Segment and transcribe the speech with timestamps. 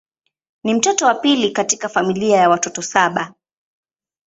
[0.63, 3.33] Ni mtoto wa pili katika familia ya watoto saba.